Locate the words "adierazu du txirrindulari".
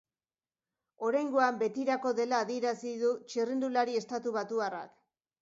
2.47-4.01